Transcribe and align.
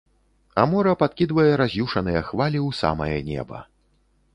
А 0.61 0.63
мора 0.71 0.93
падкідвае 1.01 1.47
раз'юшаныя 1.63 2.27
хвалі 2.31 2.59
ў 2.67 2.83
самае 2.83 3.17
неба. 3.33 3.67